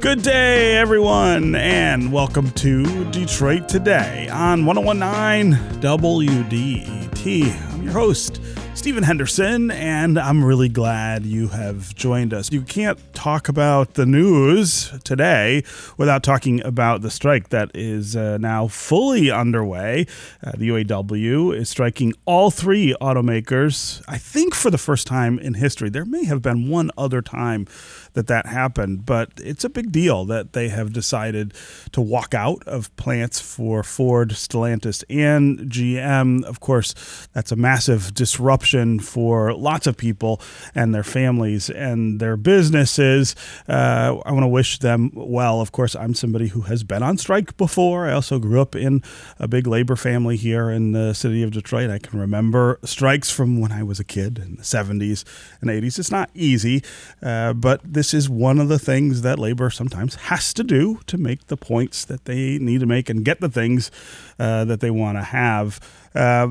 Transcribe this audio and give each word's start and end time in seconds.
Good 0.00 0.22
day, 0.22 0.76
everyone, 0.76 1.56
and 1.56 2.12
welcome 2.12 2.52
to 2.52 3.04
Detroit 3.10 3.68
Today 3.68 4.28
on 4.28 4.64
1019 4.64 5.80
WDET. 5.80 7.72
I'm 7.72 7.82
your 7.82 7.92
host, 7.92 8.40
Stephen 8.78 9.02
Henderson, 9.02 9.72
and 9.72 10.16
I'm 10.16 10.44
really 10.44 10.68
glad 10.68 11.26
you 11.26 11.48
have 11.48 11.92
joined 11.96 12.32
us. 12.32 12.52
You 12.52 12.62
can't 12.62 12.96
talk 13.12 13.48
about 13.48 13.94
the 13.94 14.06
news 14.06 14.92
today 15.02 15.64
without 15.96 16.22
talking 16.22 16.64
about 16.64 17.02
the 17.02 17.10
strike 17.10 17.48
that 17.48 17.72
is 17.74 18.14
uh, 18.14 18.38
now 18.38 18.68
fully 18.68 19.32
underway. 19.32 20.06
Uh, 20.44 20.52
the 20.56 20.68
UAW 20.68 21.56
is 21.56 21.68
striking 21.68 22.14
all 22.24 22.52
three 22.52 22.94
automakers, 23.00 24.00
I 24.06 24.16
think 24.16 24.54
for 24.54 24.70
the 24.70 24.78
first 24.78 25.08
time 25.08 25.40
in 25.40 25.54
history. 25.54 25.90
There 25.90 26.04
may 26.04 26.24
have 26.26 26.40
been 26.40 26.68
one 26.68 26.92
other 26.96 27.20
time 27.20 27.66
that 28.12 28.28
that 28.28 28.46
happened, 28.46 29.04
but 29.04 29.32
it's 29.38 29.64
a 29.64 29.68
big 29.68 29.90
deal 29.90 30.24
that 30.26 30.52
they 30.52 30.68
have 30.68 30.92
decided 30.92 31.52
to 31.92 32.00
walk 32.00 32.32
out 32.32 32.62
of 32.66 32.94
plants 32.94 33.40
for 33.40 33.82
Ford, 33.82 34.30
Stellantis, 34.30 35.02
and 35.10 35.58
GM. 35.70 36.44
Of 36.44 36.60
course, 36.60 36.94
that's 37.32 37.50
a 37.50 37.56
massive 37.56 38.14
disruption 38.14 38.67
for 38.98 39.54
lots 39.54 39.86
of 39.86 39.96
people 39.96 40.40
and 40.74 40.94
their 40.94 41.02
families 41.02 41.70
and 41.70 42.20
their 42.20 42.36
businesses. 42.36 43.34
Uh, 43.68 44.18
I 44.24 44.32
want 44.32 44.44
to 44.44 44.48
wish 44.48 44.78
them 44.78 45.10
well. 45.14 45.60
Of 45.60 45.72
course, 45.72 45.94
I'm 45.96 46.14
somebody 46.14 46.48
who 46.48 46.62
has 46.62 46.82
been 46.82 47.02
on 47.02 47.18
strike 47.18 47.56
before. 47.56 48.06
I 48.06 48.12
also 48.12 48.38
grew 48.38 48.60
up 48.60 48.74
in 48.74 49.02
a 49.38 49.48
big 49.48 49.66
labor 49.66 49.96
family 49.96 50.36
here 50.36 50.70
in 50.70 50.92
the 50.92 51.14
city 51.14 51.42
of 51.42 51.52
Detroit. 51.52 51.90
I 51.90 51.98
can 51.98 52.18
remember 52.18 52.78
strikes 52.84 53.30
from 53.30 53.60
when 53.60 53.72
I 53.72 53.82
was 53.82 54.00
a 54.00 54.04
kid 54.04 54.38
in 54.38 54.56
the 54.56 54.62
70s 54.62 55.24
and 55.60 55.70
80s. 55.70 55.98
It's 55.98 56.10
not 56.10 56.30
easy, 56.34 56.82
uh, 57.22 57.52
but 57.52 57.80
this 57.84 58.12
is 58.14 58.28
one 58.28 58.58
of 58.58 58.68
the 58.68 58.78
things 58.78 59.22
that 59.22 59.38
labor 59.38 59.70
sometimes 59.70 60.14
has 60.16 60.52
to 60.54 60.64
do 60.64 61.00
to 61.06 61.18
make 61.18 61.46
the 61.46 61.56
points 61.56 62.04
that 62.04 62.24
they 62.24 62.58
need 62.58 62.80
to 62.80 62.86
make 62.86 63.08
and 63.08 63.24
get 63.24 63.40
the 63.40 63.48
things 63.48 63.90
uh, 64.38 64.64
that 64.64 64.80
they 64.80 64.90
want 64.90 65.18
to 65.18 65.22
have. 65.22 65.80
Uh, 66.18 66.48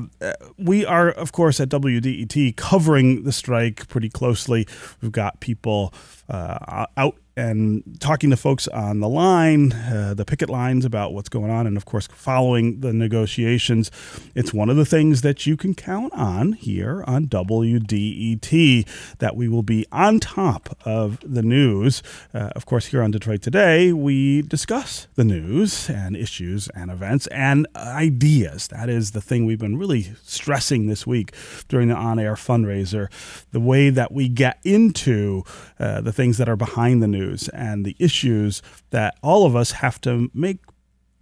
we 0.56 0.86
are, 0.86 1.10
of 1.10 1.32
course, 1.32 1.60
at 1.60 1.68
WDET 1.68 2.56
covering 2.56 3.24
the 3.24 3.32
strike 3.32 3.86
pretty 3.88 4.08
closely. 4.08 4.66
We've 5.02 5.12
got 5.12 5.40
people 5.40 5.92
uh, 6.28 6.86
out 6.96 7.16
and 7.38 7.84
talking 8.00 8.30
to 8.30 8.36
folks 8.36 8.66
on 8.68 8.98
the 8.98 9.08
line, 9.08 9.72
uh, 9.72 10.12
the 10.16 10.24
picket 10.24 10.50
lines 10.50 10.84
about 10.84 11.12
what's 11.12 11.28
going 11.28 11.50
on, 11.50 11.68
and 11.68 11.76
of 11.76 11.84
course, 11.84 12.08
following 12.08 12.80
the 12.80 12.92
negotiations. 12.92 13.92
It's 14.34 14.52
one 14.52 14.68
of 14.68 14.76
the 14.76 14.84
things 14.84 15.22
that 15.22 15.46
you 15.46 15.56
can 15.56 15.74
count 15.74 16.12
on 16.14 16.54
here 16.54 17.04
on 17.06 17.26
WDET 17.26 19.16
that 19.18 19.36
we 19.36 19.48
will 19.48 19.62
be 19.62 19.86
on 19.92 20.18
top 20.18 20.76
of 20.84 21.20
the 21.22 21.42
news. 21.42 22.02
Uh, 22.34 22.50
of 22.56 22.66
course, 22.66 22.86
here 22.86 23.04
on 23.04 23.12
Detroit 23.12 23.40
Today, 23.40 23.92
we 23.92 24.42
discuss 24.42 25.06
the 25.14 25.24
news 25.24 25.88
and 25.88 26.16
issues 26.16 26.68
and 26.74 26.90
events 26.90 27.28
and 27.28 27.68
ideas. 27.76 28.66
That 28.68 28.88
is 28.88 29.12
the 29.12 29.20
thing 29.20 29.46
we've 29.46 29.60
been 29.60 29.78
really 29.78 30.12
stressing 30.24 30.88
this 30.88 31.06
week 31.06 31.32
during 31.68 31.86
the 31.86 31.94
on 31.94 32.18
air 32.18 32.34
fundraiser 32.34 33.08
the 33.52 33.60
way 33.60 33.90
that 33.90 34.10
we 34.10 34.28
get 34.28 34.58
into 34.64 35.44
uh, 35.78 36.00
the 36.00 36.12
things 36.12 36.38
that 36.38 36.48
are 36.48 36.56
behind 36.56 37.00
the 37.00 37.06
news 37.06 37.27
and 37.52 37.84
the 37.84 37.96
issues 37.98 38.62
that 38.90 39.18
all 39.22 39.44
of 39.44 39.54
us 39.54 39.72
have 39.72 40.00
to 40.02 40.30
make 40.32 40.58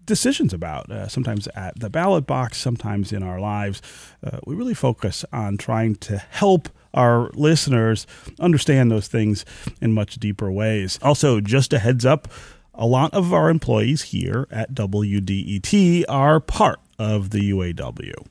decisions 0.04 0.54
about, 0.54 0.90
uh, 0.90 1.08
sometimes 1.08 1.48
at 1.48 1.78
the 1.78 1.90
ballot 1.90 2.26
box, 2.26 2.58
sometimes 2.58 3.12
in 3.12 3.22
our 3.22 3.40
lives. 3.40 3.82
Uh, 4.22 4.38
we 4.46 4.54
really 4.54 4.74
focus 4.74 5.24
on 5.32 5.56
trying 5.56 5.96
to 5.96 6.16
help 6.18 6.68
our 6.94 7.30
listeners 7.34 8.06
understand 8.40 8.90
those 8.90 9.08
things 9.08 9.44
in 9.80 9.92
much 9.92 10.14
deeper 10.16 10.50
ways. 10.50 10.98
Also, 11.02 11.40
just 11.40 11.72
a 11.72 11.78
heads 11.78 12.06
up 12.06 12.28
a 12.76 12.86
lot 12.86 13.12
of 13.14 13.32
our 13.32 13.48
employees 13.48 14.02
here 14.02 14.46
at 14.50 14.74
WDET 14.74 16.04
are 16.08 16.40
part 16.40 16.78
of 16.98 17.30
the 17.30 17.50
UAW. 17.50 18.26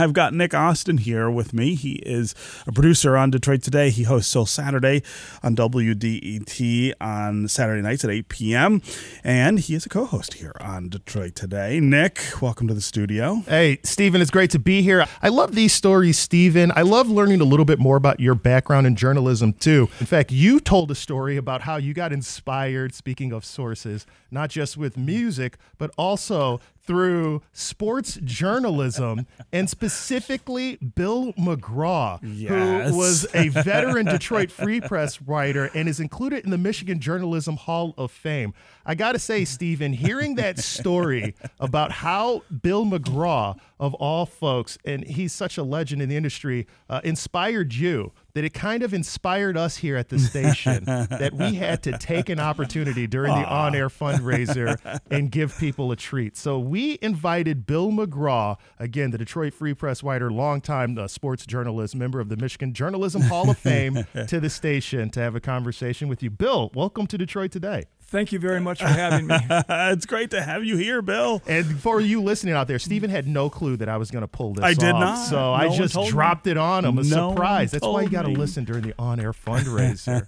I've 0.00 0.12
got 0.12 0.32
Nick 0.32 0.54
Austin 0.54 0.98
here 0.98 1.28
with 1.28 1.52
me. 1.52 1.74
He 1.74 1.94
is 1.94 2.32
a 2.68 2.72
producer 2.72 3.16
on 3.16 3.30
Detroit 3.30 3.62
Today. 3.62 3.90
He 3.90 4.04
hosts 4.04 4.30
Soul 4.30 4.46
Saturday 4.46 5.02
on 5.42 5.56
WDET 5.56 6.92
on 7.00 7.48
Saturday 7.48 7.82
nights 7.82 8.04
at 8.04 8.10
8 8.10 8.28
p.m. 8.28 8.80
And 9.24 9.58
he 9.58 9.74
is 9.74 9.86
a 9.86 9.88
co 9.88 10.04
host 10.04 10.34
here 10.34 10.54
on 10.60 10.88
Detroit 10.88 11.34
Today. 11.34 11.80
Nick, 11.80 12.22
welcome 12.40 12.68
to 12.68 12.74
the 12.74 12.80
studio. 12.80 13.42
Hey, 13.48 13.80
Stephen, 13.82 14.22
it's 14.22 14.30
great 14.30 14.52
to 14.52 14.60
be 14.60 14.82
here. 14.82 15.04
I 15.20 15.30
love 15.30 15.56
these 15.56 15.72
stories, 15.72 16.16
Stephen. 16.16 16.70
I 16.76 16.82
love 16.82 17.08
learning 17.08 17.40
a 17.40 17.44
little 17.44 17.66
bit 17.66 17.80
more 17.80 17.96
about 17.96 18.20
your 18.20 18.36
background 18.36 18.86
in 18.86 18.94
journalism, 18.94 19.52
too. 19.52 19.88
In 19.98 20.06
fact, 20.06 20.30
you 20.30 20.60
told 20.60 20.92
a 20.92 20.94
story 20.94 21.36
about 21.36 21.62
how 21.62 21.74
you 21.74 21.92
got 21.92 22.12
inspired, 22.12 22.94
speaking 22.94 23.32
of 23.32 23.44
sources, 23.44 24.06
not 24.30 24.48
just 24.48 24.76
with 24.76 24.96
music, 24.96 25.56
but 25.76 25.90
also 25.98 26.60
through 26.88 27.42
sports 27.52 28.18
journalism 28.24 29.26
and 29.52 29.68
specifically 29.68 30.76
Bill 30.76 31.34
McGraw, 31.34 32.18
yes. 32.22 32.90
who 32.90 32.96
was 32.96 33.26
a 33.34 33.48
veteran 33.50 34.06
Detroit 34.06 34.50
Free 34.50 34.80
Press 34.80 35.20
writer 35.20 35.70
and 35.74 35.86
is 35.86 36.00
included 36.00 36.44
in 36.46 36.50
the 36.50 36.56
Michigan 36.56 36.98
Journalism 36.98 37.58
Hall 37.58 37.92
of 37.98 38.10
Fame. 38.10 38.54
I 38.86 38.94
got 38.94 39.12
to 39.12 39.18
say, 39.18 39.44
Stephen, 39.44 39.92
hearing 39.92 40.36
that 40.36 40.58
story 40.58 41.34
about 41.60 41.92
how 41.92 42.42
Bill 42.62 42.86
McGraw, 42.86 43.58
of 43.80 43.94
all 43.94 44.26
folks, 44.26 44.78
and 44.84 45.04
he's 45.04 45.32
such 45.32 45.58
a 45.58 45.62
legend 45.62 46.02
in 46.02 46.08
the 46.08 46.16
industry, 46.16 46.66
uh, 46.88 47.00
inspired 47.04 47.74
you 47.74 48.12
that 48.34 48.44
it 48.44 48.54
kind 48.54 48.82
of 48.82 48.94
inspired 48.94 49.56
us 49.56 49.76
here 49.78 49.96
at 49.96 50.08
the 50.08 50.18
station 50.30 50.84
that 50.84 51.32
we 51.32 51.54
had 51.54 51.82
to 51.82 51.96
take 51.98 52.28
an 52.28 52.38
opportunity 52.38 53.06
during 53.06 53.34
the 53.34 53.44
on 53.48 53.74
air 53.74 53.88
fundraiser 53.88 54.78
and 55.10 55.30
give 55.30 55.56
people 55.58 55.90
a 55.90 55.96
treat. 55.96 56.36
So 56.36 56.58
we 56.58 56.98
invited 57.02 57.66
Bill 57.66 57.90
McGraw, 57.90 58.56
again, 58.78 59.10
the 59.10 59.18
Detroit 59.18 59.54
Free 59.54 59.74
Press 59.74 60.02
writer, 60.02 60.30
longtime 60.30 60.96
uh, 60.98 61.08
sports 61.08 61.46
journalist, 61.46 61.96
member 61.96 62.20
of 62.20 62.28
the 62.28 62.36
Michigan 62.36 62.72
Journalism 62.72 63.22
Hall 63.22 63.50
of 63.50 63.58
Fame, 63.58 64.06
to 64.28 64.40
the 64.40 64.50
station 64.50 65.10
to 65.10 65.20
have 65.20 65.34
a 65.34 65.40
conversation 65.40 66.08
with 66.08 66.22
you. 66.22 66.30
Bill, 66.30 66.70
welcome 66.74 67.06
to 67.08 67.18
Detroit 67.18 67.50
today. 67.50 67.84
Thank 68.10 68.32
you 68.32 68.38
very 68.38 68.60
much 68.60 68.80
for 68.80 68.86
having 68.86 69.26
me. 69.26 69.36
it's 69.50 70.06
great 70.06 70.30
to 70.30 70.40
have 70.40 70.64
you 70.64 70.78
here, 70.78 71.02
Bill. 71.02 71.42
And 71.46 71.78
for 71.78 72.00
you 72.00 72.22
listening 72.22 72.54
out 72.54 72.66
there, 72.66 72.78
Stephen 72.78 73.10
had 73.10 73.28
no 73.28 73.50
clue 73.50 73.76
that 73.76 73.88
I 73.90 73.98
was 73.98 74.10
going 74.10 74.22
to 74.22 74.28
pull 74.28 74.54
this. 74.54 74.64
I 74.64 74.72
did 74.72 74.94
off, 74.94 75.00
not. 75.00 75.26
So 75.26 75.36
no 75.36 75.52
I 75.52 75.76
just 75.76 75.94
dropped 76.08 76.46
me. 76.46 76.52
it 76.52 76.56
on 76.56 76.86
him. 76.86 76.96
A 76.96 77.02
no 77.02 77.30
surprise. 77.30 77.72
That's 77.72 77.84
why 77.84 78.02
you 78.02 78.08
got 78.08 78.22
to 78.22 78.30
listen 78.30 78.64
during 78.64 78.82
the 78.82 78.94
on-air 78.98 79.34
fundraiser. 79.34 80.26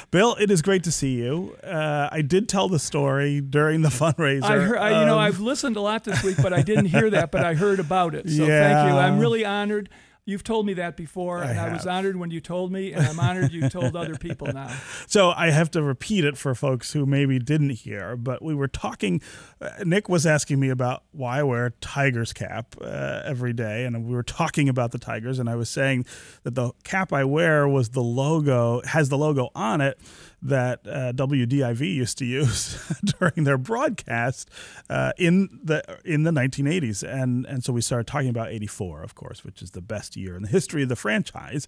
Bill, 0.10 0.36
it 0.40 0.50
is 0.50 0.62
great 0.62 0.84
to 0.84 0.90
see 0.90 1.16
you. 1.16 1.54
Uh, 1.62 2.08
I 2.10 2.22
did 2.22 2.48
tell 2.48 2.70
the 2.70 2.78
story 2.78 3.42
during 3.42 3.82
the 3.82 3.90
fundraiser. 3.90 4.44
I 4.44 4.58
heard, 4.60 4.78
I, 4.78 5.00
you 5.00 5.06
know, 5.06 5.18
I've 5.18 5.40
listened 5.40 5.76
a 5.76 5.82
lot 5.82 6.04
this 6.04 6.22
week, 6.22 6.38
but 6.40 6.54
I 6.54 6.62
didn't 6.62 6.86
hear 6.86 7.10
that. 7.10 7.30
But 7.30 7.44
I 7.44 7.52
heard 7.52 7.78
about 7.78 8.14
it. 8.14 8.30
So 8.30 8.46
yeah. 8.46 8.84
thank 8.84 8.90
you. 8.90 8.98
I'm 8.98 9.18
really 9.20 9.44
honored. 9.44 9.90
You've 10.30 10.44
told 10.44 10.64
me 10.64 10.74
that 10.74 10.96
before, 10.96 11.42
I 11.42 11.50
and 11.50 11.58
I, 11.58 11.72
was 11.72 11.88
honored 11.88 12.14
when 12.14 12.30
you 12.30 12.40
told 12.40 12.70
me, 12.70 12.92
and 12.92 13.04
I'm 13.04 13.18
honored 13.18 13.50
you 13.50 13.68
told 13.68 13.96
other 13.96 14.14
people 14.14 14.46
now. 14.52 14.70
So 15.06 15.30
I 15.30 15.50
have 15.50 15.70
to 15.72 15.82
repeat 15.82 16.24
it 16.24 16.36
for 16.36 16.54
folks 16.54 16.92
who 16.92 17.04
maybe 17.04 17.40
didn't 17.40 17.70
hear, 17.70 18.16
but 18.16 18.42
we 18.42 18.54
were 18.54 18.68
talking. 18.68 19.20
Uh, 19.60 19.70
Nick 19.84 20.08
was 20.08 20.24
asking 20.24 20.60
me 20.60 20.68
about 20.68 21.02
why 21.10 21.40
I 21.40 21.42
wear 21.42 21.70
Tigers 21.80 22.32
cap 22.32 22.76
uh, 22.80 23.22
every 23.24 23.52
day, 23.52 23.84
and 23.84 24.04
we 24.04 24.14
were 24.14 24.22
talking 24.22 24.68
about 24.68 24.92
the 24.92 24.98
Tigers, 24.98 25.40
and 25.40 25.50
I 25.50 25.56
was 25.56 25.68
saying 25.68 26.06
that 26.44 26.54
the 26.54 26.70
cap 26.84 27.12
I 27.12 27.24
wear 27.24 27.66
was 27.66 27.90
the 27.90 28.02
logo 28.02 28.82
has 28.84 29.08
the 29.08 29.18
logo 29.18 29.50
on 29.54 29.80
it 29.80 29.98
that 30.42 30.80
uh, 30.86 31.12
WDIV 31.12 31.80
used 31.94 32.18
to 32.18 32.24
use 32.24 32.92
during 33.18 33.44
their 33.44 33.58
broadcast 33.58 34.50
uh, 34.88 35.12
in 35.18 35.60
the 35.62 35.82
in 36.04 36.22
the 36.22 36.30
1980s, 36.30 37.02
and 37.02 37.46
and 37.46 37.64
so 37.64 37.72
we 37.72 37.80
started 37.80 38.06
talking 38.06 38.28
about 38.28 38.48
'84, 38.48 39.02
of 39.02 39.14
course, 39.14 39.44
which 39.44 39.62
is 39.62 39.72
the 39.72 39.82
best 39.82 40.16
year 40.16 40.36
in 40.36 40.42
the 40.42 40.48
history 40.48 40.82
of 40.82 40.88
the 40.88 40.96
franchise. 40.96 41.66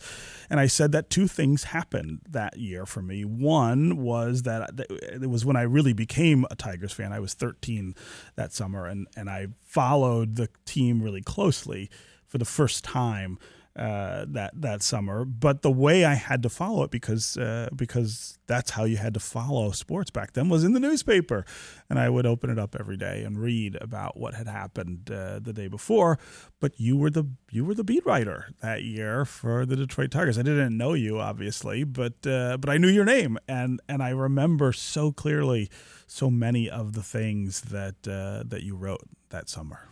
And 0.48 0.58
I 0.58 0.66
said 0.66 0.92
that 0.92 1.10
two 1.10 1.28
things 1.28 1.64
happened 1.64 2.20
that 2.28 2.58
year 2.58 2.86
for 2.86 3.02
me. 3.02 3.24
One 3.24 3.98
was 3.98 4.42
that 4.42 4.70
it 4.88 5.28
was 5.28 5.44
when 5.44 5.56
I 5.56 5.62
really 5.62 5.92
became 5.92 6.46
a 6.50 6.56
Tigers 6.56 6.92
fan. 6.92 7.12
I 7.12 7.20
was 7.20 7.34
13 7.34 7.94
that 8.36 8.52
summer, 8.52 8.86
and 8.86 9.06
and 9.16 9.28
I 9.28 9.48
followed 9.60 10.36
the 10.36 10.48
team 10.64 11.02
really 11.02 11.22
closely 11.22 11.90
for 12.26 12.38
the 12.38 12.44
first 12.46 12.82
time 12.82 13.38
uh, 13.76 14.26
that 14.28 14.52
that 14.54 14.82
summer. 14.82 15.24
But 15.24 15.62
the 15.62 15.70
way 15.70 16.04
I 16.04 16.14
had 16.14 16.42
to 16.42 16.48
follow 16.48 16.82
it 16.84 16.90
because 16.90 17.36
uh, 17.36 17.68
because 17.74 18.38
that's 18.46 18.72
how 18.72 18.84
you 18.84 18.96
had 18.98 19.14
to 19.14 19.20
follow 19.20 19.70
sports 19.70 20.10
back 20.10 20.32
then 20.32 20.48
was 20.48 20.64
in 20.64 20.72
the 20.72 20.80
newspaper, 20.80 21.44
and 21.88 21.98
I 21.98 22.08
would 22.08 22.26
open 22.26 22.50
it 22.50 22.58
up 22.58 22.76
every 22.78 22.96
day 22.96 23.22
and 23.22 23.38
read 23.38 23.76
about 23.80 24.18
what 24.18 24.34
had 24.34 24.46
happened 24.46 25.10
uh, 25.10 25.38
the 25.40 25.52
day 25.52 25.68
before. 25.68 26.18
But 26.60 26.78
you 26.78 26.96
were 26.96 27.10
the 27.10 27.24
you 27.50 27.64
were 27.64 27.74
the 27.74 27.84
beat 27.84 28.04
writer 28.04 28.48
that 28.60 28.82
year 28.82 29.24
for 29.24 29.64
the 29.64 29.76
Detroit 29.76 30.10
Tigers. 30.10 30.38
I 30.38 30.42
didn't 30.42 30.76
know 30.76 30.92
you 30.92 31.18
obviously, 31.18 31.84
but 31.84 32.26
uh, 32.26 32.58
but 32.58 32.68
I 32.68 32.76
knew 32.76 32.88
your 32.88 33.04
name, 33.06 33.38
and 33.48 33.80
and 33.88 34.02
I 34.02 34.10
remember 34.10 34.72
so 34.72 35.12
clearly 35.12 35.70
so 36.06 36.30
many 36.30 36.68
of 36.68 36.92
the 36.92 37.02
things 37.02 37.62
that 37.62 38.06
uh, 38.06 38.44
that 38.46 38.62
you 38.62 38.76
wrote 38.76 39.08
that 39.30 39.48
summer. 39.48 39.91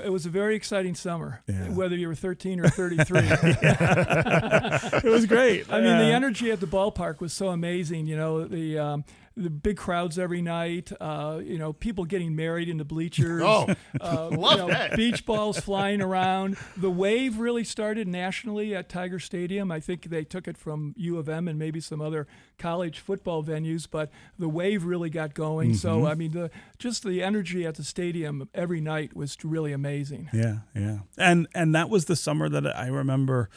It 0.00 0.10
was 0.10 0.26
a 0.26 0.30
very 0.30 0.54
exciting 0.56 0.94
summer, 0.94 1.42
Yeah. 1.46 1.70
whether 1.70 1.96
you 1.96 2.08
were 2.08 2.14
13 2.14 2.60
or 2.60 2.68
33. 2.68 3.20
it 3.22 5.04
was 5.04 5.26
great. 5.26 5.70
I 5.72 5.80
mean, 5.80 5.98
the 5.98 6.12
energy 6.12 6.50
at 6.50 6.60
the 6.60 6.66
ballpark 6.66 7.20
was 7.20 7.32
so 7.32 7.48
amazing. 7.48 8.06
You 8.06 8.16
know, 8.16 8.44
the 8.44 8.78
um, 8.78 9.04
the 9.38 9.50
big 9.50 9.76
crowds 9.76 10.18
every 10.18 10.42
night. 10.42 10.90
Uh, 11.00 11.40
you 11.42 11.58
know, 11.58 11.72
people 11.72 12.04
getting 12.04 12.34
married 12.34 12.68
in 12.68 12.76
the 12.76 12.84
bleachers. 12.84 13.42
Oh, 13.48 13.66
uh, 14.00 14.28
love 14.30 14.52
you 14.52 14.58
know, 14.58 14.68
that. 14.68 14.96
Beach 14.96 15.24
balls 15.24 15.58
flying 15.68 16.02
around. 16.02 16.56
The 16.76 16.90
wave 16.90 17.38
really 17.38 17.64
started 17.64 18.06
nationally 18.06 18.74
at 18.74 18.88
Tiger 18.88 19.18
Stadium. 19.18 19.70
I 19.70 19.80
think 19.80 20.04
they 20.04 20.24
took 20.24 20.48
it 20.48 20.58
from 20.58 20.94
U 20.96 21.18
of 21.18 21.28
M 21.28 21.48
and 21.48 21.58
maybe 21.58 21.80
some 21.80 22.00
other 22.00 22.26
college 22.58 22.98
football 22.98 23.42
venues, 23.42 23.86
but 23.90 24.10
the 24.38 24.48
wave 24.48 24.84
really 24.84 25.08
got 25.08 25.34
going. 25.34 25.74
So 25.74 26.06
I 26.06 26.14
mean, 26.14 26.32
the 26.32 26.50
just 26.78 27.04
the 27.04 27.22
energy 27.22 27.64
at 27.64 27.76
the 27.76 27.84
stadium 27.84 28.48
every 28.54 28.80
night 28.80 29.16
was 29.16 29.36
really 29.42 29.72
amazing. 29.72 30.28
Yeah, 30.32 30.58
yeah, 30.74 30.98
and 31.16 31.46
and 31.54 31.74
that 31.74 31.88
was 31.88 32.06
the 32.06 32.16
summer 32.16 32.48
that 32.48 32.66
I 32.76 32.88
remember. 32.88 33.48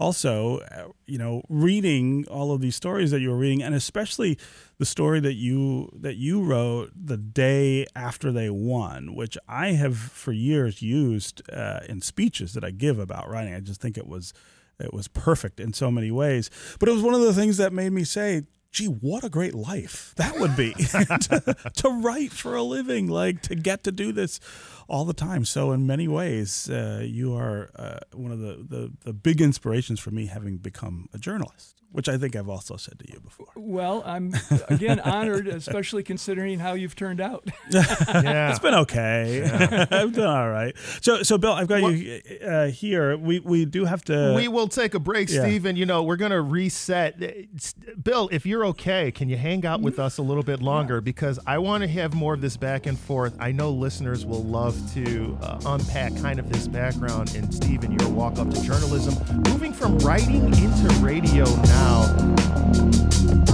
Also, 0.00 0.58
uh, 0.58 0.88
you 1.06 1.18
know, 1.18 1.42
reading 1.48 2.26
all 2.28 2.52
of 2.52 2.60
these 2.60 2.74
stories 2.74 3.12
that 3.12 3.20
you 3.20 3.30
were 3.30 3.36
reading, 3.36 3.62
and 3.62 3.74
especially 3.74 4.36
the 4.78 4.84
story 4.84 5.20
that 5.20 5.34
you 5.34 5.88
that 5.94 6.16
you 6.16 6.42
wrote 6.42 6.90
the 6.94 7.16
day 7.16 7.86
after 7.94 8.32
they 8.32 8.50
won, 8.50 9.14
which 9.14 9.38
I 9.48 9.68
have 9.72 9.96
for 9.96 10.32
years 10.32 10.82
used 10.82 11.42
uh, 11.50 11.80
in 11.88 12.00
speeches 12.00 12.54
that 12.54 12.64
I 12.64 12.70
give 12.70 12.98
about 12.98 13.30
writing. 13.30 13.54
I 13.54 13.60
just 13.60 13.80
think 13.80 13.96
it 13.96 14.08
was 14.08 14.34
it 14.80 14.92
was 14.92 15.08
perfect 15.08 15.60
in 15.60 15.72
so 15.72 15.90
many 15.90 16.10
ways. 16.10 16.50
But 16.80 16.88
it 16.88 16.92
was 16.92 17.02
one 17.02 17.14
of 17.14 17.20
the 17.20 17.34
things 17.34 17.56
that 17.58 17.72
made 17.72 17.92
me 17.92 18.04
say, 18.04 18.42
gee, 18.72 18.86
what 18.86 19.22
a 19.22 19.28
great 19.28 19.54
life 19.54 20.12
that 20.16 20.38
would 20.40 20.56
be 20.56 20.72
to, 20.74 21.56
to 21.76 21.88
write 21.88 22.32
for 22.32 22.56
a 22.56 22.62
living, 22.62 23.06
like 23.06 23.40
to 23.42 23.54
get 23.54 23.84
to 23.84 23.92
do 23.92 24.10
this 24.10 24.40
all 24.88 25.04
the 25.04 25.14
time. 25.14 25.44
So 25.44 25.72
in 25.72 25.86
many 25.86 26.08
ways, 26.08 26.68
uh, 26.70 27.02
you 27.04 27.34
are 27.34 27.70
uh, 27.76 27.98
one 28.12 28.32
of 28.32 28.38
the, 28.40 28.64
the, 28.68 28.92
the 29.04 29.12
big 29.12 29.40
inspirations 29.40 30.00
for 30.00 30.10
me 30.10 30.26
having 30.26 30.58
become 30.58 31.08
a 31.12 31.18
journalist, 31.18 31.76
which 31.90 32.08
I 32.08 32.18
think 32.18 32.34
I've 32.36 32.48
also 32.48 32.76
said 32.76 32.98
to 32.98 33.12
you 33.12 33.20
before. 33.20 33.46
Well, 33.56 34.02
I'm 34.04 34.34
again 34.68 34.98
honored, 35.00 35.46
especially 35.46 36.02
considering 36.02 36.58
how 36.58 36.74
you've 36.74 36.96
turned 36.96 37.20
out. 37.20 37.48
yeah. 37.70 38.50
It's 38.50 38.58
been 38.58 38.74
okay. 38.74 39.42
I've 39.90 40.12
done 40.12 40.26
all 40.28 40.50
right. 40.50 40.74
So, 41.00 41.22
so 41.22 41.38
Bill, 41.38 41.52
I've 41.52 41.68
got 41.68 41.76
you 41.92 42.20
uh, 42.44 42.66
here. 42.66 43.16
We 43.16 43.38
we 43.40 43.64
do 43.64 43.84
have 43.84 44.04
to. 44.06 44.34
we 44.36 44.48
will 44.48 44.68
take 44.68 44.94
a 44.94 44.98
break, 44.98 45.30
Yeah. 45.30 45.42
Stephen. 45.42 45.76
You 45.76 45.86
know, 45.86 46.02
we're 46.02 46.16
going 46.16 46.32
to 46.32 46.40
reset. 46.42 47.16
Bill, 48.02 48.28
if 48.32 48.44
you're 48.44 48.66
okay, 48.66 49.10
can 49.12 49.28
you 49.28 49.36
hang 49.36 49.64
out 49.64 49.80
with 49.80 49.98
us 49.98 50.18
a 50.18 50.22
little 50.22 50.42
bit 50.42 50.60
longer? 50.60 51.00
Because 51.00 51.38
I 51.46 51.58
want 51.58 51.82
to 51.82 51.88
have 51.88 52.12
more 52.14 52.34
of 52.34 52.40
this 52.40 52.56
back 52.56 52.86
and 52.86 52.98
forth. 52.98 53.36
I 53.38 53.52
know 53.52 53.70
listeners 53.70 54.26
will 54.26 54.42
love 54.42 54.73
to 54.94 55.38
uh, 55.42 55.60
unpack 55.66 56.16
kind 56.16 56.38
of 56.38 56.52
this 56.52 56.68
background 56.68 57.34
in 57.34 57.50
Stephen, 57.50 57.98
your 57.98 58.08
walk 58.10 58.38
up 58.38 58.50
to 58.50 58.62
journalism, 58.62 59.14
moving 59.50 59.72
from 59.72 59.98
writing 59.98 60.46
into 60.54 60.88
radio 61.00 61.44
now. 61.62 63.53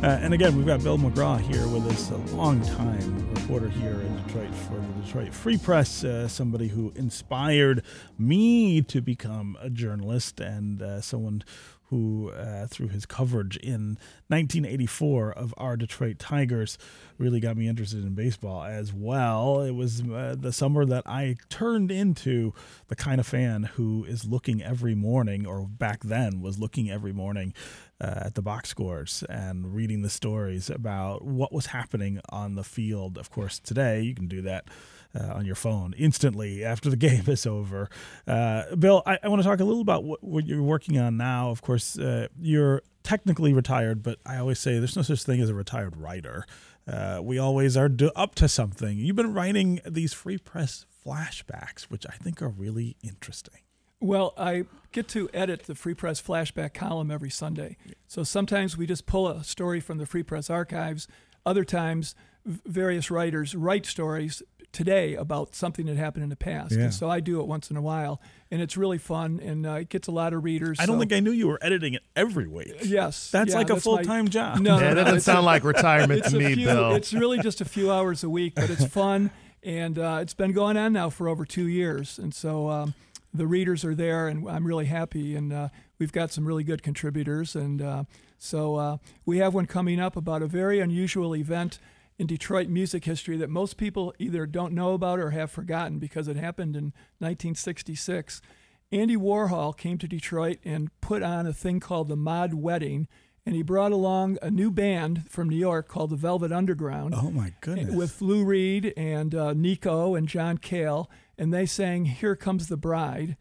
Uh, 0.00 0.06
and 0.22 0.32
again, 0.32 0.56
we've 0.56 0.64
got 0.64 0.80
Bill 0.80 0.96
McGraw 0.96 1.40
here 1.40 1.66
with 1.66 1.84
us, 1.90 2.10
a 2.12 2.16
long-time 2.36 3.34
reporter 3.34 3.68
here 3.68 4.00
in 4.00 4.22
Detroit 4.22 4.54
for 4.54 4.74
the 4.74 5.02
Detroit 5.04 5.34
Free 5.34 5.58
Press, 5.58 6.04
uh, 6.04 6.28
somebody 6.28 6.68
who 6.68 6.92
inspired 6.94 7.82
me 8.16 8.80
to 8.82 9.00
become 9.00 9.58
a 9.60 9.68
journalist 9.68 10.38
and 10.38 10.80
uh, 10.80 11.00
someone 11.00 11.42
who, 11.90 12.30
uh, 12.30 12.66
through 12.66 12.88
his 12.88 13.06
coverage 13.06 13.56
in 13.56 13.98
1984 14.28 15.32
of 15.32 15.54
our 15.56 15.76
Detroit 15.76 16.18
Tigers, 16.18 16.76
really 17.16 17.40
got 17.40 17.56
me 17.56 17.66
interested 17.66 18.04
in 18.04 18.14
baseball 18.14 18.62
as 18.62 18.92
well. 18.92 19.62
It 19.62 19.72
was 19.72 20.02
uh, 20.02 20.36
the 20.38 20.52
summer 20.52 20.84
that 20.84 21.04
I 21.06 21.36
turned 21.48 21.90
into 21.90 22.52
the 22.88 22.96
kind 22.96 23.20
of 23.20 23.26
fan 23.26 23.64
who 23.64 24.04
is 24.04 24.24
looking 24.24 24.62
every 24.62 24.94
morning, 24.94 25.46
or 25.46 25.66
back 25.66 26.02
then 26.02 26.40
was 26.40 26.58
looking 26.58 26.90
every 26.90 27.12
morning 27.12 27.54
uh, 28.00 28.24
at 28.26 28.34
the 28.34 28.42
box 28.42 28.68
scores 28.68 29.24
and 29.28 29.74
reading 29.74 30.02
the 30.02 30.10
stories 30.10 30.70
about 30.70 31.24
what 31.24 31.52
was 31.52 31.66
happening 31.66 32.20
on 32.28 32.54
the 32.54 32.64
field. 32.64 33.18
Of 33.18 33.30
course, 33.30 33.58
today 33.58 34.02
you 34.02 34.14
can 34.14 34.28
do 34.28 34.42
that 34.42 34.66
uh, 35.14 35.34
on 35.34 35.44
your 35.44 35.54
phone 35.54 35.94
instantly 35.98 36.64
after 36.64 36.90
the 36.90 36.96
game 37.08 37.24
is 37.26 37.46
over. 37.46 37.88
Uh, 38.26 38.74
Bill, 38.76 39.02
I, 39.06 39.18
I 39.22 39.28
want 39.28 39.42
to 39.42 39.48
talk 39.48 39.60
a 39.60 39.64
little 39.64 39.80
about 39.80 40.04
what, 40.04 40.22
what 40.22 40.46
you're 40.46 40.62
working 40.62 40.98
on 40.98 41.16
now. 41.16 41.50
Of 41.50 41.62
course, 41.62 41.98
uh, 41.98 42.28
you're 42.40 42.82
technically 43.02 43.52
retired, 43.52 44.02
but 44.02 44.18
I 44.26 44.36
always 44.36 44.58
say 44.58 44.78
there's 44.78 44.96
no 44.96 45.02
such 45.02 45.22
thing 45.22 45.40
as 45.40 45.48
a 45.48 45.54
retired 45.54 45.96
writer. 45.96 46.44
Uh, 46.86 47.20
we 47.22 47.38
always 47.38 47.76
are 47.76 47.88
do- 47.88 48.12
up 48.16 48.34
to 48.36 48.48
something. 48.48 48.98
You've 48.98 49.16
been 49.16 49.34
writing 49.34 49.80
these 49.86 50.12
free 50.12 50.38
press 50.38 50.86
flashbacks, 51.04 51.84
which 51.84 52.06
I 52.06 52.12
think 52.12 52.42
are 52.42 52.48
really 52.48 52.96
interesting. 53.02 53.60
Well, 54.00 54.32
I 54.38 54.64
get 54.92 55.08
to 55.08 55.28
edit 55.34 55.64
the 55.64 55.74
Free 55.74 55.94
Press 55.94 56.22
flashback 56.22 56.72
column 56.72 57.10
every 57.10 57.30
Sunday. 57.30 57.76
So 58.06 58.22
sometimes 58.22 58.76
we 58.76 58.86
just 58.86 59.06
pull 59.06 59.26
a 59.26 59.42
story 59.42 59.80
from 59.80 59.98
the 59.98 60.06
Free 60.06 60.22
Press 60.22 60.48
archives. 60.48 61.08
Other 61.44 61.64
times, 61.64 62.14
various 62.46 63.10
writers 63.10 63.56
write 63.56 63.86
stories 63.86 64.40
today 64.72 65.14
about 65.14 65.54
something 65.54 65.86
that 65.86 65.96
happened 65.96 66.22
in 66.24 66.28
the 66.30 66.36
past. 66.36 66.72
Yeah. 66.72 66.84
And 66.84 66.94
so 66.94 67.10
I 67.10 67.20
do 67.20 67.40
it 67.40 67.46
once 67.46 67.70
in 67.70 67.76
a 67.76 67.82
while, 67.82 68.20
and 68.50 68.60
it's 68.60 68.76
really 68.76 68.98
fun, 68.98 69.40
and 69.42 69.66
uh, 69.66 69.72
it 69.74 69.88
gets 69.88 70.08
a 70.08 70.10
lot 70.12 70.32
of 70.32 70.44
readers. 70.44 70.78
I 70.78 70.86
don't 70.86 70.96
so- 70.96 71.00
think 71.00 71.12
I 71.12 71.20
knew 71.20 71.30
you 71.32 71.48
were 71.48 71.58
editing 71.62 71.94
it 71.94 72.02
every 72.14 72.46
week. 72.46 72.74
Yes, 72.84 73.30
That's 73.30 73.50
yeah, 73.52 73.56
like 73.56 73.70
a 73.70 73.74
that's 73.74 73.86
my- 73.86 73.96
full 73.96 74.04
time 74.04 74.28
job. 74.38 74.58
No, 74.60 74.78
Yeah, 74.78 74.94
that 74.94 75.04
doesn't 75.04 75.20
sound 75.22 75.38
a- 75.38 75.42
like 75.42 75.64
retirement 75.64 76.24
to 76.24 76.38
me, 76.38 76.54
few, 76.54 76.66
Bill. 76.66 76.92
It's 76.94 77.12
really 77.14 77.38
just 77.40 77.60
a 77.60 77.64
few 77.64 77.90
hours 77.90 78.22
a 78.24 78.28
week, 78.30 78.54
but 78.56 78.68
it's 78.70 78.84
fun, 79.00 79.30
and 79.62 79.98
uh, 79.98 80.18
it's 80.20 80.34
been 80.34 80.52
going 80.52 80.76
on 80.76 80.92
now 80.92 81.10
for 81.10 81.28
over 81.28 81.44
two 81.44 81.66
years, 81.66 82.18
and 82.18 82.34
so 82.34 82.68
um, 82.68 82.94
the 83.34 83.46
readers 83.46 83.84
are 83.84 83.94
there, 83.94 84.28
and 84.28 84.48
I'm 84.48 84.66
really 84.66 84.86
happy, 84.86 85.34
and 85.34 85.52
uh, 85.52 85.68
we've 85.98 86.12
got 86.12 86.30
some 86.30 86.46
really 86.46 86.64
good 86.64 86.82
contributors, 86.82 87.56
and 87.56 87.80
uh, 87.82 88.04
so 88.36 88.76
uh, 88.76 88.96
we 89.26 89.38
have 89.38 89.54
one 89.54 89.66
coming 89.66 89.98
up 89.98 90.14
about 90.16 90.42
a 90.42 90.46
very 90.46 90.78
unusual 90.80 91.34
event 91.34 91.78
in 92.18 92.26
Detroit 92.26 92.68
music 92.68 93.04
history 93.04 93.36
that 93.36 93.48
most 93.50 93.76
people 93.76 94.12
either 94.18 94.44
don't 94.46 94.72
know 94.72 94.92
about 94.94 95.18
or 95.20 95.30
have 95.30 95.50
forgotten 95.50 95.98
because 95.98 96.26
it 96.28 96.36
happened 96.36 96.74
in 96.76 96.92
1966. 97.20 98.42
Andy 98.90 99.16
Warhol 99.16 99.76
came 99.76 99.98
to 99.98 100.08
Detroit 100.08 100.58
and 100.64 100.90
put 101.00 101.22
on 101.22 101.46
a 101.46 101.52
thing 101.52 101.78
called 101.78 102.08
the 102.08 102.16
Mod 102.16 102.54
Wedding, 102.54 103.06
and 103.46 103.54
he 103.54 103.62
brought 103.62 103.92
along 103.92 104.38
a 104.42 104.50
new 104.50 104.70
band 104.70 105.30
from 105.30 105.48
New 105.48 105.56
York 105.56 105.88
called 105.88 106.10
the 106.10 106.16
Velvet 106.16 106.50
Underground 106.52 107.14
Oh 107.16 107.30
my 107.30 107.52
goodness. 107.60 107.94
with 107.94 108.20
Lou 108.20 108.44
Reed 108.44 108.92
and 108.96 109.34
uh, 109.34 109.52
Nico 109.52 110.14
and 110.14 110.26
John 110.28 110.58
Cale, 110.58 111.10
and 111.36 111.52
they 111.52 111.66
sang 111.66 112.06
"Here 112.06 112.34
Comes 112.36 112.66
the 112.68 112.76
Bride." 112.76 113.36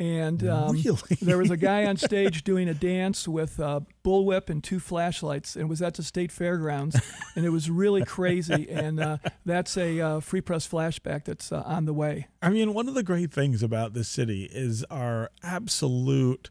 And 0.00 0.48
um, 0.48 0.72
Really? 0.72 1.16
there 1.20 1.38
was 1.38 1.50
a 1.50 1.56
guy 1.56 1.84
on 1.84 1.96
stage 1.96 2.44
doing 2.44 2.68
a 2.68 2.74
dance 2.74 3.28
with 3.28 3.58
a 3.58 3.84
bullwhip 4.04 4.48
and 4.48 4.64
two 4.64 4.80
flashlights, 4.80 5.54
and 5.54 5.64
it 5.64 5.68
was 5.68 5.82
at 5.82 5.94
the 5.94 6.02
state 6.02 6.32
fairgrounds, 6.32 6.98
and 7.36 7.44
it 7.44 7.50
was 7.50 7.68
really 7.70 8.04
crazy. 8.04 8.68
And 8.70 8.98
uh, 9.00 9.18
that's 9.44 9.76
a 9.76 10.00
uh, 10.00 10.20
free 10.20 10.40
press 10.40 10.66
flashback 10.66 11.24
that's 11.24 11.52
uh, 11.52 11.62
on 11.66 11.84
the 11.84 11.92
way. 11.94 12.26
I 12.40 12.48
mean, 12.48 12.72
one 12.74 12.88
of 12.88 12.94
the 12.94 13.02
great 13.02 13.32
things 13.32 13.62
about 13.62 13.92
this 13.92 14.08
city 14.08 14.48
is 14.50 14.82
our 14.84 15.30
absolute 15.42 16.48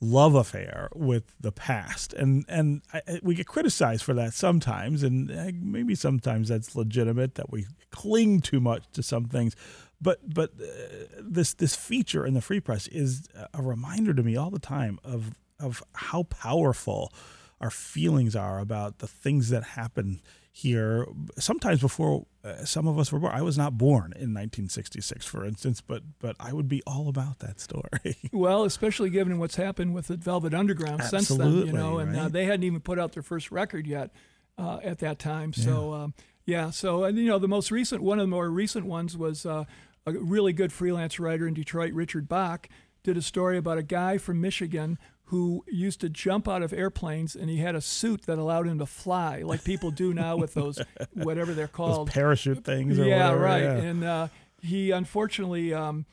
love 0.00 0.34
affair 0.34 0.88
with 0.94 1.24
the 1.40 1.50
past, 1.50 2.12
and 2.12 2.44
and 2.48 2.82
I, 2.92 3.00
we 3.22 3.34
get 3.34 3.46
criticized 3.46 4.04
for 4.04 4.14
that 4.14 4.32
sometimes, 4.34 5.02
and 5.02 5.30
uh, 5.30 5.50
maybe 5.60 5.94
sometimes 5.94 6.48
that's 6.48 6.76
legitimate 6.76 7.34
that 7.36 7.50
we 7.50 7.66
cling 7.90 8.40
too 8.42 8.60
much 8.60 8.84
to 8.92 9.02
some 9.02 9.24
things. 9.24 9.56
But 10.00 10.18
but 10.34 10.50
uh, 10.60 11.20
this 11.20 11.54
this 11.54 11.74
feature 11.74 12.26
in 12.26 12.34
the 12.34 12.40
free 12.40 12.60
press 12.60 12.86
is 12.88 13.28
a 13.54 13.62
reminder 13.62 14.12
to 14.14 14.22
me 14.22 14.36
all 14.36 14.50
the 14.50 14.58
time 14.58 14.98
of 15.04 15.32
of 15.58 15.82
how 15.94 16.24
powerful 16.24 17.12
our 17.60 17.70
feelings 17.70 18.36
are 18.36 18.58
about 18.58 18.98
the 18.98 19.06
things 19.06 19.48
that 19.48 19.62
happen 19.62 20.20
here. 20.52 21.06
Sometimes 21.38 21.80
before 21.80 22.26
uh, 22.44 22.64
some 22.64 22.86
of 22.86 22.98
us 22.98 23.10
were 23.10 23.18
born. 23.18 23.34
I 23.34 23.42
was 23.42 23.58
not 23.58 23.76
born 23.78 24.12
in 24.12 24.32
1966, 24.34 25.24
for 25.26 25.44
instance, 25.44 25.80
but 25.80 26.02
but 26.18 26.36
I 26.38 26.52
would 26.52 26.68
be 26.68 26.82
all 26.86 27.08
about 27.08 27.40
that 27.40 27.60
story. 27.60 28.16
Well, 28.32 28.64
especially 28.64 29.08
given 29.10 29.38
what's 29.38 29.56
happened 29.56 29.94
with 29.94 30.08
the 30.08 30.16
Velvet 30.16 30.52
Underground 30.52 31.02
since 31.04 31.28
then, 31.28 31.66
you 31.66 31.72
know, 31.72 31.98
and 31.98 32.14
uh, 32.16 32.28
they 32.28 32.44
hadn't 32.44 32.64
even 32.64 32.80
put 32.80 32.98
out 32.98 33.12
their 33.12 33.22
first 33.22 33.50
record 33.50 33.86
yet 33.86 34.10
uh, 34.58 34.78
at 34.82 34.98
that 34.98 35.18
time. 35.18 35.52
So, 35.52 35.92
um, 35.94 36.14
yeah. 36.46 36.70
So, 36.70 37.04
and 37.04 37.18
you 37.18 37.26
know, 37.26 37.38
the 37.38 37.48
most 37.48 37.70
recent, 37.70 38.02
one 38.02 38.18
of 38.18 38.22
the 38.22 38.28
more 38.28 38.48
recent 38.48 38.86
ones 38.86 39.16
was 39.16 39.44
uh, 39.44 39.64
a 40.06 40.12
really 40.12 40.52
good 40.52 40.72
freelance 40.72 41.18
writer 41.18 41.46
in 41.46 41.54
Detroit, 41.54 41.92
Richard 41.92 42.28
Bak, 42.28 42.70
did 43.02 43.16
a 43.16 43.22
story 43.22 43.58
about 43.58 43.78
a 43.78 43.82
guy 43.82 44.16
from 44.16 44.40
Michigan 44.40 44.98
who 45.26 45.64
used 45.66 46.00
to 46.00 46.08
jump 46.08 46.48
out 46.48 46.62
of 46.62 46.72
airplanes 46.72 47.34
and 47.34 47.50
he 47.50 47.56
had 47.56 47.74
a 47.74 47.80
suit 47.80 48.22
that 48.26 48.38
allowed 48.38 48.66
him 48.66 48.78
to 48.78 48.86
fly 48.86 49.42
like 49.42 49.64
people 49.64 49.90
do 49.90 50.14
now 50.14 50.36
with 50.36 50.54
those 50.54 50.80
whatever 51.14 51.52
they're 51.52 51.66
Those 51.66 51.74
called 51.74 52.10
parachute 52.10 52.64
things, 52.64 52.98
or 52.98 53.04
yeah, 53.04 53.30
whatever, 53.30 53.42
right. 53.42 53.62
yeah. 53.62 53.76
And 53.76 54.04
uh, 54.04 54.28
he 54.62 54.92
unfortunately, 54.92 55.74
um, 55.74 56.06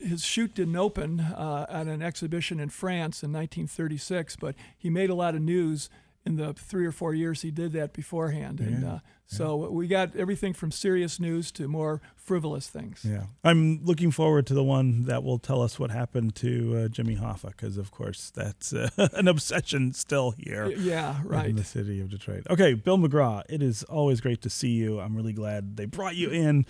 his 0.00 0.24
chute 0.24 0.54
didn't 0.54 0.76
open 0.76 1.20
uh, 1.20 1.66
at 1.68 1.86
an 1.86 2.00
exhibition 2.00 2.58
in 2.58 2.70
France 2.70 3.22
in 3.22 3.30
1936, 3.30 4.36
but 4.36 4.54
he 4.76 4.88
made 4.88 5.10
a 5.10 5.14
lot 5.14 5.34
of 5.34 5.42
news 5.42 5.90
in 6.26 6.36
the 6.36 6.52
three 6.52 6.84
or 6.84 6.92
four 6.92 7.14
years 7.14 7.42
he 7.42 7.50
did 7.50 7.72
that 7.72 7.92
beforehand. 7.92 8.60
And 8.60 8.84
uh, 8.84 8.98
so 9.26 9.70
we 9.70 9.86
got 9.86 10.14
everything 10.16 10.52
from 10.52 10.70
serious 10.70 11.18
news 11.18 11.50
to 11.52 11.66
more 11.68 12.00
frivolous 12.14 12.68
things. 12.68 13.04
Yeah, 13.04 13.24
I'm 13.42 13.80
looking 13.84 14.10
forward 14.10 14.46
to 14.48 14.54
the 14.54 14.62
one 14.62 15.04
that 15.04 15.22
will 15.22 15.38
tell 15.38 15.62
us 15.62 15.78
what 15.78 15.90
happened 15.90 16.34
to 16.36 16.84
uh, 16.84 16.88
Jimmy 16.88 17.16
Hoffa, 17.16 17.50
because 17.50 17.76
of 17.76 17.90
course 17.90 18.30
that's 18.34 18.72
uh, 18.72 18.88
an 19.14 19.28
obsession 19.28 19.92
still 19.92 20.32
here. 20.32 20.66
Yeah, 20.68 21.20
right. 21.24 21.50
In 21.50 21.56
the 21.56 21.64
city 21.64 22.00
of 22.00 22.10
Detroit. 22.10 22.46
Okay, 22.50 22.74
Bill 22.74 22.98
McGraw, 22.98 23.42
it 23.48 23.62
is 23.62 23.82
always 23.84 24.20
great 24.20 24.42
to 24.42 24.50
see 24.50 24.70
you. 24.70 25.00
I'm 25.00 25.16
really 25.16 25.32
glad 25.32 25.76
they 25.76 25.86
brought 25.86 26.16
you 26.16 26.30
in 26.30 26.66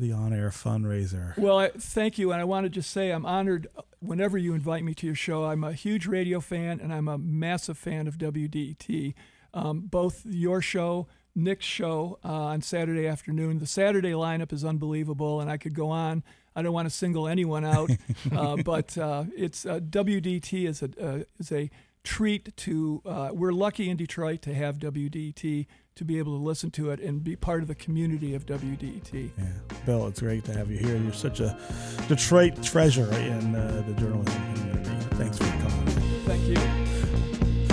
the 0.00 0.12
on-air 0.12 0.50
fundraiser. 0.50 1.36
Well, 1.36 1.58
I, 1.58 1.68
thank 1.70 2.18
you, 2.18 2.32
and 2.32 2.40
I 2.40 2.44
want 2.44 2.64
to 2.64 2.70
just 2.70 2.90
say 2.90 3.10
I'm 3.10 3.26
honored 3.26 3.66
whenever 4.00 4.38
you 4.38 4.54
invite 4.54 4.84
me 4.84 4.94
to 4.94 5.06
your 5.06 5.14
show. 5.14 5.44
I'm 5.44 5.64
a 5.64 5.72
huge 5.72 6.06
radio 6.06 6.40
fan, 6.40 6.80
and 6.80 6.92
I'm 6.92 7.08
a 7.08 7.18
massive 7.18 7.78
fan 7.78 8.06
of 8.06 8.18
WDET. 8.18 9.14
Um, 9.54 9.80
both 9.80 10.24
your 10.26 10.60
show, 10.62 11.08
Nick's 11.34 11.66
show 11.66 12.18
uh, 12.24 12.28
on 12.28 12.62
Saturday 12.62 13.06
afternoon. 13.06 13.58
The 13.58 13.66
Saturday 13.66 14.12
lineup 14.12 14.52
is 14.52 14.64
unbelievable, 14.64 15.40
and 15.40 15.50
I 15.50 15.56
could 15.56 15.74
go 15.74 15.90
on. 15.90 16.22
I 16.54 16.62
don't 16.62 16.72
want 16.72 16.88
to 16.88 16.94
single 16.94 17.28
anyone 17.28 17.64
out, 17.64 17.90
uh, 18.32 18.56
but 18.56 18.98
uh, 18.98 19.24
it's 19.36 19.64
uh, 19.64 19.78
WDET 19.78 20.68
is 20.68 20.82
a 20.82 20.90
uh, 21.00 21.22
is 21.38 21.52
a 21.52 21.70
treat 22.02 22.56
to. 22.58 23.02
Uh, 23.06 23.30
we're 23.32 23.52
lucky 23.52 23.88
in 23.88 23.96
Detroit 23.96 24.42
to 24.42 24.54
have 24.54 24.78
WDET 24.78 25.66
to 25.98 26.04
be 26.04 26.18
able 26.18 26.38
to 26.38 26.42
listen 26.42 26.70
to 26.70 26.90
it 26.90 27.00
and 27.00 27.24
be 27.24 27.34
part 27.34 27.60
of 27.60 27.66
the 27.66 27.74
community 27.74 28.32
of 28.32 28.46
WDET. 28.46 29.30
Yeah, 29.36 29.44
Bill, 29.84 30.06
it's 30.06 30.20
great 30.20 30.44
to 30.44 30.52
have 30.52 30.70
you 30.70 30.78
here. 30.78 30.96
You're 30.96 31.12
such 31.12 31.40
a 31.40 31.58
Detroit 32.06 32.62
treasure 32.62 33.12
in 33.14 33.56
uh, 33.56 33.82
the 33.84 33.94
journalism 33.94 34.54
community. 34.54 34.90
Thanks 35.16 35.38
for 35.38 35.44
coming. 35.44 35.86
Thank 36.24 36.44
you. 36.44 36.54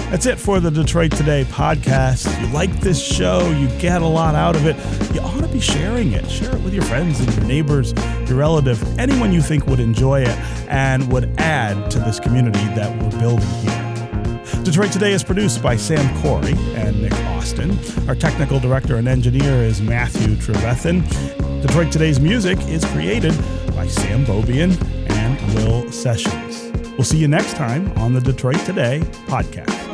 That's 0.10 0.26
it 0.26 0.40
for 0.40 0.60
the 0.60 0.72
Detroit 0.72 1.12
Today 1.12 1.44
podcast. 1.44 2.26
If 2.26 2.42
you 2.42 2.48
like 2.48 2.72
this 2.80 3.00
show, 3.00 3.48
you 3.52 3.68
get 3.80 4.02
a 4.02 4.08
lot 4.08 4.34
out 4.34 4.56
of 4.56 4.66
it, 4.66 4.76
you 5.14 5.22
ought 5.22 5.42
to 5.42 5.48
be 5.48 5.60
sharing 5.60 6.14
it. 6.14 6.28
Share 6.28 6.56
it 6.56 6.64
with 6.64 6.74
your 6.74 6.84
friends 6.84 7.20
and 7.20 7.32
your 7.36 7.46
neighbors, 7.46 7.94
your 8.28 8.40
relative, 8.40 8.82
anyone 8.98 9.34
you 9.34 9.42
think 9.42 9.68
would 9.68 9.80
enjoy 9.80 10.22
it 10.22 10.38
and 10.68 11.12
would 11.12 11.40
add 11.40 11.92
to 11.92 12.00
this 12.00 12.20
community 12.20 12.66
that 12.74 12.90
we're 13.00 13.20
building 13.20 13.48
here. 13.62 13.85
Detroit 14.66 14.92
Today 14.92 15.14
is 15.14 15.24
produced 15.24 15.62
by 15.62 15.76
Sam 15.76 16.22
Corey 16.24 16.56
and 16.74 17.00
Nick 17.00 17.14
Austin. 17.28 17.78
Our 18.10 18.16
technical 18.16 18.60
director 18.60 18.96
and 18.96 19.08
engineer 19.08 19.62
is 19.62 19.80
Matthew 19.80 20.36
Trevethan. 20.38 21.62
Detroit 21.62 21.92
Today's 21.92 22.20
music 22.20 22.58
is 22.68 22.84
created 22.86 23.38
by 23.76 23.86
Sam 23.86 24.26
Beaubien 24.26 24.76
and 25.12 25.54
Will 25.54 25.92
Sessions. 25.92 26.72
We'll 26.94 27.04
see 27.04 27.20
you 27.20 27.28
next 27.28 27.56
time 27.56 27.96
on 28.00 28.14
the 28.14 28.22
Detroit 28.22 28.58
Today 28.66 29.02
podcast. 29.28 29.85